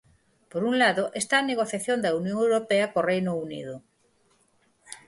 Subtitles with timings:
[0.51, 3.73] Por un lado, está a negociación da Unión Europea co Reino Unido.